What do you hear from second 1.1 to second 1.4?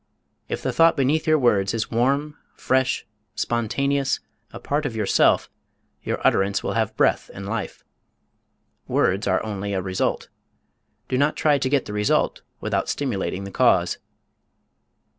your